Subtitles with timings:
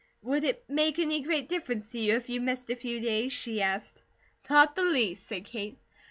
[0.23, 3.61] "Would it make any great difference to you if you missed a few days?" she
[3.61, 4.01] asked.
[4.49, 5.77] "Not the least," said Kate.